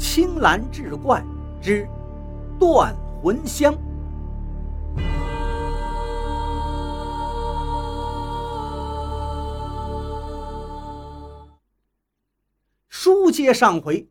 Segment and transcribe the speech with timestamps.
[0.00, 1.22] 青蓝志怪
[1.62, 1.86] 之
[2.58, 3.74] 断魂香。
[12.88, 14.10] 书接上回，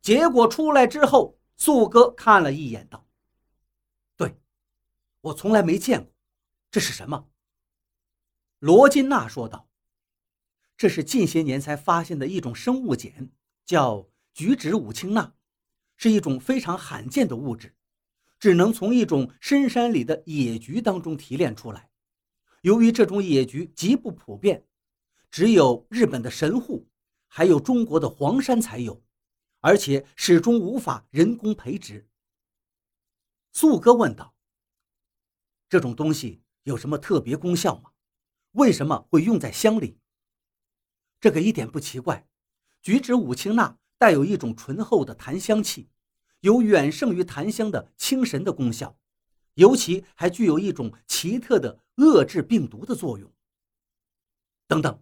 [0.00, 3.06] 结果出来之后，素哥看了一眼，道
[4.16, 4.38] ：“对，
[5.20, 6.10] 我从来没见过，
[6.70, 7.28] 这是什么？”
[8.58, 9.68] 罗金娜说道
[10.78, 13.28] ：“这是近些年才发现的一种生物碱，
[13.66, 15.34] 叫菊酯五氢钠，
[15.96, 17.74] 是一种非常罕见的物质，
[18.38, 21.90] 只能从一种深山里的野菊当中提炼出来。
[22.60, 24.66] 由于这种野菊极不普遍，
[25.30, 26.86] 只有日本的神户。”
[27.36, 29.02] 还有中国的黄山才有，
[29.58, 32.08] 而且始终无法人工培植。
[33.50, 34.36] 素哥问道
[35.68, 37.90] ：“这种东西有什么特别功效吗？
[38.52, 39.98] 为什么会用在香里？”
[41.18, 42.24] 这个一点不奇怪，
[42.80, 45.88] 菊酯五氢钠带有一种醇厚的檀香气，
[46.40, 48.98] 有远胜于檀香的清神的功效，
[49.54, 53.32] 尤其还具有一种奇特的遏制病毒的作用。
[54.66, 55.00] 等等。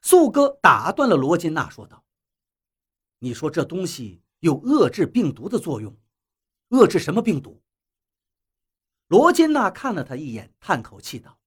[0.00, 2.04] 素哥打断了罗金娜，说道
[3.20, 5.96] ：“你说这东西有遏制病毒的作用，
[6.68, 7.62] 遏制什么病毒？”
[9.08, 11.38] 罗金娜看了他一眼，叹口气道：“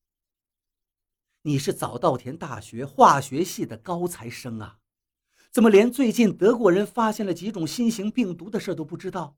[1.43, 4.79] 你是早稻田大学化学系的高材生啊，
[5.51, 9.37] 怎么连最近德国人发现了几种新型病毒的事都不知道？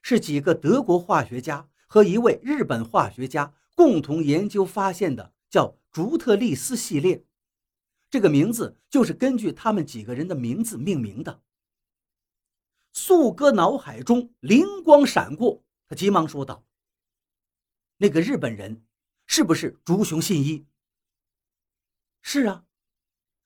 [0.00, 7.24] 是几个德国化学家和一位日本化学家共同研究发现的，叫竹特利斯系列。”
[8.10, 11.42] 这个名字就是根据他们几个人的名字命名的。
[12.92, 16.64] 素哥脑海中灵光闪过，他急忙说道
[17.98, 18.84] ：“那个日本人
[19.26, 20.66] 是不是竹熊信一
[22.20, 22.66] ？”“是啊，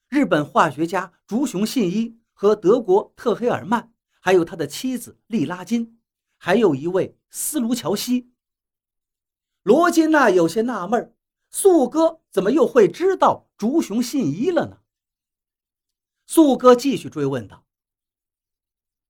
[0.09, 5.99] 日本化学家竹熊信一和德国特黑尔曼，还有他的妻子利拉金，
[6.37, 8.31] 还有一位斯卢乔西。”
[9.63, 11.17] 罗金娜有些纳闷
[11.51, 14.79] 素哥怎么又会知道竹熊信一了呢？
[16.25, 17.67] 素哥继续追问道：“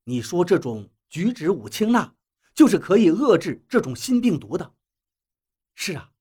[0.04, 2.15] 你说这种菊酯五氢钠
[2.54, 4.75] 就是可以遏制这种新病毒的
[5.76, 6.12] ？”“是啊，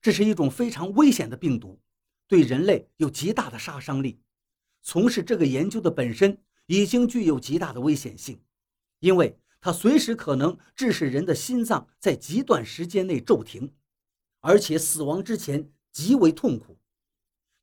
[0.00, 1.78] 这是一种非常危险的病毒，
[2.26, 4.22] 对人类有极大的杀伤力。
[4.84, 8.38] 从事这个研究的本身已经具有极大的危险性，
[9.00, 13.72] 因为它随时可能致使人的心脏在极短时间内骤停。”
[14.46, 16.78] 而且死亡之前极为痛苦，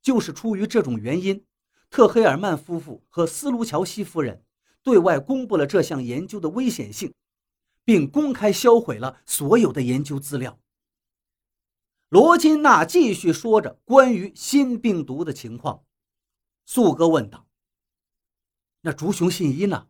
[0.02, 1.46] 就是出于这种原因，
[1.92, 4.44] 特黑尔曼夫妇和斯卢乔西夫人
[4.82, 7.14] 对外公布了这项研究的危险性，
[7.86, 10.59] 并公开销毁了所有的研究资料。
[12.09, 15.84] 罗金娜继续说着关于新病毒的情况，
[16.74, 17.50] 素哥问道
[18.80, 19.90] ：“那竹熊信一呢？”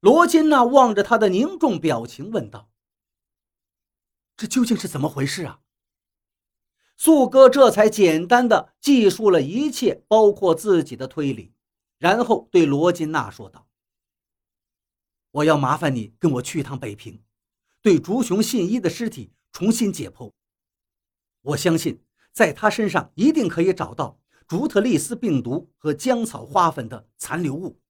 [0.00, 2.70] 罗金娜望着他的凝重表情问道。
[4.38, 5.60] 这究竟是怎么回事啊？
[6.96, 11.52] 素哥这才简单的记述了一切，包括自己的推理，
[11.98, 13.68] 然后对罗金娜说道
[15.30, 17.22] ：“我要麻烦你跟我去一趟北平，
[17.82, 20.32] 对竹熊信一的尸体重新解剖。
[21.42, 27.80] 我相信在他身上一定可以找到竹特利斯病毒和姜草花粉的残留物。”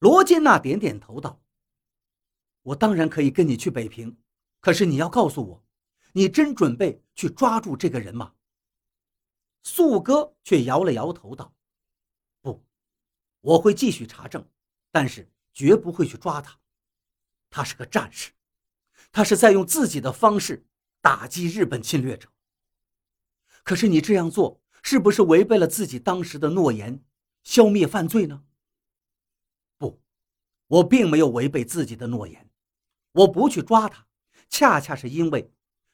[0.00, 1.40] 罗金娜点点头道
[2.62, 4.16] ：“我当然可以跟你去北平。”
[4.60, 5.64] 可是你要告诉我，
[6.12, 8.34] 你真准备去抓住这个人吗？
[9.64, 11.52] 素哥却摇了摇头道
[12.40, 12.64] ：“不，
[13.40, 14.48] 我会继续查证，
[14.92, 16.60] 但是绝不会去抓他。
[17.50, 18.30] 他是个战士，
[19.10, 20.64] 他是在用自己的方式
[21.00, 22.28] 打击日本侵略者。
[23.64, 27.02] 可是你这样做是不是违背了自己当时的诺言，
[27.42, 28.44] 消灭犯罪呢？
[29.78, 30.00] 不，
[30.66, 32.50] 我并没有违背自己的诺言，
[33.12, 34.06] 我不去抓他。”
[34.50, 35.50] 恰恰是因为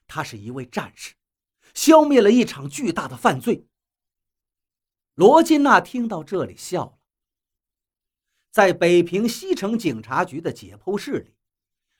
[0.08, 1.14] 他是一位战士，
[1.74, 3.64] 消灭了一场巨大的犯罪。
[5.14, 6.98] 罗金娜听到这里笑了。
[8.50, 11.36] 在北平西城警察局的解剖室里，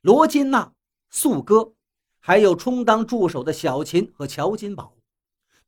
[0.01, 0.75] 罗金娜、
[1.11, 1.75] 素哥，
[2.19, 4.97] 还有充当助手的小秦和乔金宝，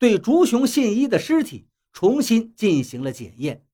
[0.00, 3.64] 对竹熊信一的尸体重新进行了检验。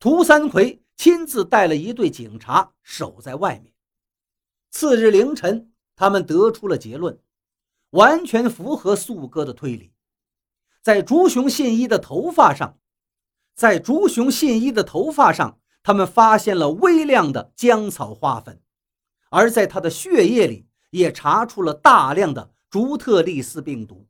[0.00, 3.72] 涂三魁亲自带了一队警察守在外面。
[4.70, 5.68] 次日凌晨。
[5.94, 7.20] 他们得出了结论，
[7.90, 9.92] 完全符合素哥的推理。
[10.80, 12.78] 在竹熊信一的头发上，
[13.54, 18.60] 在竹熊信一的头发上，他们发现了微量的姜草花粉，
[19.28, 24.08] 而在他的血液里也查出了大量的竹特利斯病毒。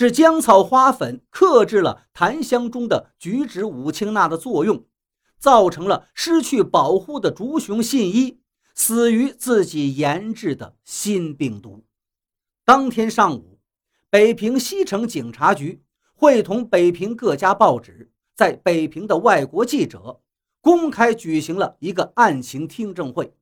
[0.00, 4.86] 是姜草花粉克制了檀香中的菊酯五氢钠的作用，
[5.38, 8.40] 造成了失去保护的竹熊信一
[8.74, 11.84] 死于自己研制的新病毒。
[12.64, 13.60] 当天上午，
[14.08, 15.82] 北平西城警察局
[16.14, 20.22] 会同北平各家报纸，在北平的外国记者
[20.62, 23.34] 公开举行了一个案情听证会。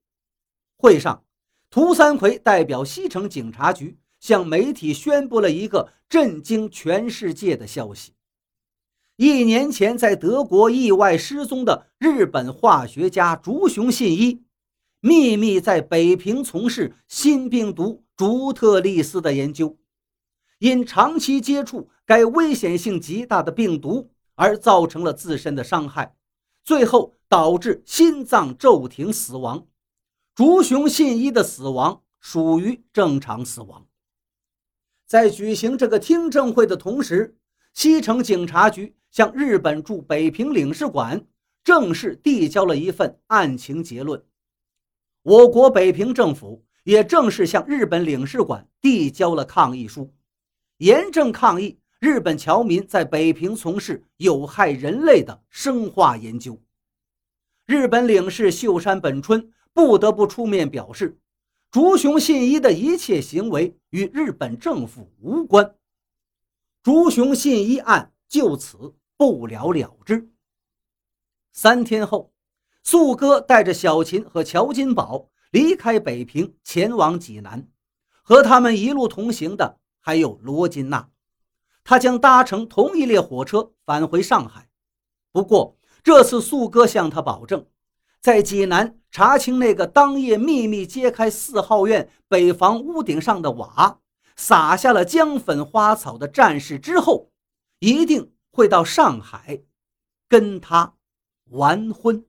[0.77, 1.23] 会上，
[1.71, 8.12] 涂三魁代表西城警察局向媒体宣布了一个震惊全世界的消息。
[9.17, 14.44] 一年前，在德国意外失踪的日本化学家竹熊信一，
[15.00, 19.76] 秘密在北平从事新病毒竹特利斯的研究，
[20.61, 26.14] 因长期接触该危险性极大的病毒而造成了自身的伤害，
[26.62, 29.67] 最后导致心脏骤停死亡。
[30.37, 33.88] 竹熊信一的死亡属于正常死亡。
[35.09, 37.37] 在举行这个听证会的同时，
[37.75, 38.95] 西城警察局。
[39.11, 41.27] 向日本驻北平领事馆
[41.65, 44.23] 正式递交了一份案情结论。
[45.23, 50.13] 我国北平政府也正式向日本领事馆递交了抗议书，
[50.77, 56.61] 严正抗议日本侨民在北平从事有害人类的生化研究。
[57.65, 61.19] 日本领事秀山本春不得不出面表示，
[61.70, 65.75] 竹熊信一的一切行为与日本政府无关。
[66.82, 68.12] 竹熊信一案。
[68.29, 70.31] 就此不了了之。
[71.50, 72.31] 三天后，
[72.85, 77.67] 素哥带着小琴和乔金宝离开北平，前往济南。
[78.23, 81.09] 和他们一路同行的还有罗金娜，
[81.82, 84.69] 他将搭乘同一列火车返回上海。
[85.32, 87.67] 不过，这次素哥向他保证，
[88.20, 94.00] 在济南查清那个当夜秘密揭开四号院北房屋顶上的瓦，
[94.37, 97.31] 撒下了姜粉花草的战士之后。
[97.81, 99.62] 一定会到上海，
[100.29, 100.94] 跟他
[101.50, 102.25] 完婚。